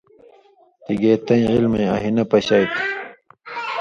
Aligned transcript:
تگے 0.83 1.13
تیں 1.25 1.43
علمَیں 1.53 1.87
آہیۡنہ 1.93 2.23
پشائ 2.31 2.63
تُھو۔ 2.71 2.81